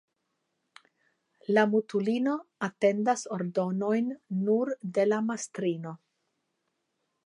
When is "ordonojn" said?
3.39-4.11